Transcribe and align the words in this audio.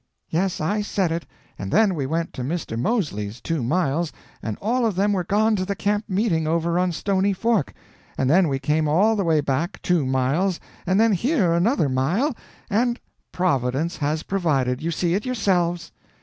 "Yes, 0.31 0.59
I 0.59 0.81
said 0.81 1.11
it. 1.11 1.27
And 1.59 1.71
then 1.71 1.93
we 1.93 2.07
went 2.07 2.33
to 2.33 2.41
Mr. 2.41 2.75
Moseley's, 2.75 3.39
two 3.39 3.61
miles, 3.61 4.11
and 4.41 4.57
all 4.59 4.83
of 4.83 4.95
them 4.95 5.13
were 5.13 5.23
gone 5.23 5.55
to 5.57 5.63
the 5.63 5.75
camp 5.75 6.05
meeting 6.07 6.47
over 6.47 6.79
on 6.79 6.91
Stony 6.91 7.33
Fork; 7.33 7.71
and 8.17 8.27
then 8.27 8.47
we 8.47 8.57
came 8.57 8.87
all 8.87 9.15
the 9.15 9.23
way 9.23 9.41
back, 9.41 9.79
two 9.83 10.03
miles, 10.03 10.59
and 10.87 10.99
then 10.99 11.11
here, 11.11 11.53
another 11.53 11.87
mile 11.87 12.35
and 12.67 12.99
Providence 13.31 13.97
has 13.97 14.23
provided. 14.23 14.81
You 14.81 14.89
see 14.89 15.13
it 15.13 15.23
yourselves." 15.23 15.91